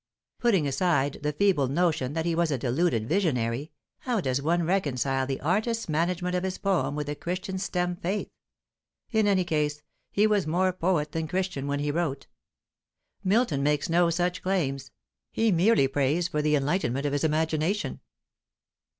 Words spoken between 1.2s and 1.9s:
the feeble